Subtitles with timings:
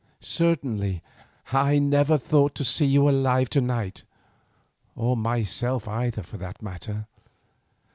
[0.19, 1.03] "Certainly
[1.53, 4.01] I never thought to see you alive to night,
[4.95, 7.05] or myself either for that matter.